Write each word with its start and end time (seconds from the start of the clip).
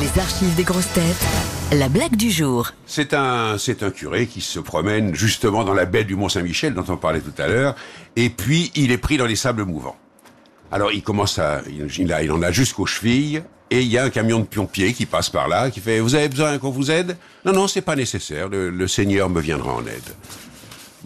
Les 0.00 0.20
archives 0.20 0.54
des 0.56 0.64
grosses 0.64 0.92
têtes. 0.92 1.24
La 1.72 1.88
blague 1.88 2.16
du 2.16 2.28
jour. 2.28 2.72
C'est 2.84 3.14
un, 3.14 3.58
c'est 3.58 3.84
un 3.84 3.90
curé 3.90 4.26
qui 4.26 4.40
se 4.40 4.58
promène 4.58 5.14
justement 5.14 5.62
dans 5.62 5.72
la 5.72 5.84
baie 5.84 6.02
du 6.02 6.16
Mont-Saint-Michel 6.16 6.74
dont 6.74 6.84
on 6.88 6.96
parlait 6.96 7.20
tout 7.20 7.40
à 7.40 7.46
l'heure, 7.46 7.76
et 8.16 8.28
puis 8.28 8.72
il 8.74 8.90
est 8.90 8.98
pris 8.98 9.18
dans 9.18 9.26
les 9.26 9.36
sables 9.36 9.64
mouvants. 9.64 9.96
Alors 10.72 10.90
il 10.90 11.02
commence 11.02 11.38
à, 11.38 11.62
il, 11.68 11.86
il 11.96 12.32
en 12.32 12.42
a 12.42 12.50
jusqu'aux 12.50 12.86
chevilles, 12.86 13.42
et 13.70 13.82
il 13.82 13.88
y 13.88 13.96
a 13.96 14.02
un 14.02 14.10
camion 14.10 14.40
de 14.40 14.46
pompiers 14.46 14.94
qui 14.94 15.06
passe 15.06 15.30
par 15.30 15.46
là, 15.46 15.70
qui 15.70 15.78
fait, 15.78 16.00
vous 16.00 16.16
avez 16.16 16.28
besoin 16.28 16.58
qu'on 16.58 16.70
vous 16.70 16.90
aide? 16.90 17.16
Non, 17.44 17.52
non, 17.52 17.68
c'est 17.68 17.82
pas 17.82 17.94
nécessaire, 17.94 18.48
le, 18.48 18.88
Seigneur 18.88 19.30
me 19.30 19.40
viendra 19.40 19.72
en 19.72 19.86
aide. 19.86 20.10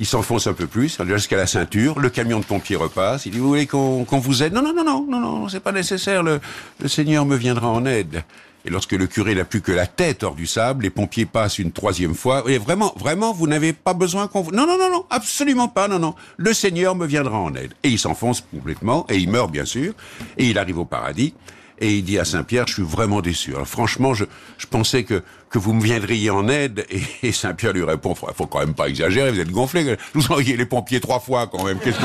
Il 0.00 0.06
s'enfonce 0.06 0.46
un 0.46 0.54
peu 0.54 0.66
plus, 0.66 0.96
jusqu'à 1.08 1.36
la 1.36 1.48
ceinture. 1.48 1.98
Le 1.98 2.08
camion 2.08 2.38
de 2.38 2.44
pompiers 2.44 2.76
repasse. 2.76 3.26
Il 3.26 3.32
dit, 3.32 3.38
vous 3.38 3.48
voulez 3.48 3.66
qu'on 3.66 4.04
vous 4.04 4.42
aide? 4.44 4.52
Non, 4.52 4.62
non, 4.62 4.72
non, 4.72 4.84
non, 4.84 5.06
non, 5.08 5.20
non, 5.20 5.48
c'est 5.48 5.58
pas 5.58 5.72
nécessaire. 5.72 6.22
Le 6.22 6.40
Seigneur 6.86 7.26
me 7.26 7.34
viendra 7.34 7.66
en 7.66 7.84
aide. 7.84 8.22
Et 8.68 8.70
lorsque 8.70 8.92
le 8.92 9.06
curé 9.06 9.34
n'a 9.34 9.46
plus 9.46 9.62
que 9.62 9.72
la 9.72 9.86
tête 9.86 10.22
hors 10.22 10.34
du 10.34 10.46
sable, 10.46 10.82
les 10.82 10.90
pompiers 10.90 11.24
passent 11.24 11.58
une 11.58 11.72
troisième 11.72 12.14
fois. 12.14 12.44
Et 12.48 12.58
vraiment, 12.58 12.92
vraiment, 12.98 13.32
vous 13.32 13.46
n'avez 13.46 13.72
pas 13.72 13.94
besoin 13.94 14.28
qu'on 14.28 14.42
vous... 14.42 14.50
Non, 14.50 14.66
non, 14.66 14.76
non, 14.76 14.90
non, 14.90 15.06
absolument 15.08 15.68
pas, 15.68 15.88
non, 15.88 15.98
non. 15.98 16.14
Le 16.36 16.52
Seigneur 16.52 16.94
me 16.94 17.06
viendra 17.06 17.38
en 17.38 17.54
aide. 17.54 17.72
Et 17.82 17.88
il 17.88 17.98
s'enfonce 17.98 18.42
complètement, 18.42 19.06
et 19.08 19.16
il 19.16 19.30
meurt, 19.30 19.50
bien 19.50 19.64
sûr. 19.64 19.94
Et 20.36 20.44
il 20.50 20.58
arrive 20.58 20.80
au 20.80 20.84
paradis. 20.84 21.32
Et 21.78 21.94
il 21.96 22.04
dit 22.04 22.18
à 22.18 22.26
Saint-Pierre, 22.26 22.66
je 22.66 22.74
suis 22.74 22.82
vraiment 22.82 23.22
déçu. 23.22 23.54
Alors 23.54 23.66
franchement, 23.66 24.12
je, 24.12 24.26
pensais 24.68 25.02
que, 25.04 25.22
que 25.48 25.58
vous 25.58 25.72
me 25.72 25.82
viendriez 25.82 26.28
en 26.28 26.46
aide. 26.46 26.84
Et, 26.90 27.28
et 27.28 27.32
Saint-Pierre 27.32 27.72
lui 27.72 27.84
répond, 27.84 28.14
faut 28.14 28.28
faut 28.36 28.46
quand 28.46 28.58
même 28.58 28.74
pas 28.74 28.90
exagérer, 28.90 29.30
vous 29.30 29.40
êtes 29.40 29.50
gonflé. 29.50 29.96
Vous 30.12 30.26
envoyez 30.26 30.58
les 30.58 30.66
pompiers 30.66 31.00
trois 31.00 31.20
fois 31.20 31.46
quand 31.46 31.64
même. 31.64 31.78
Qu'est-ce 31.78 31.96
que 31.96 32.04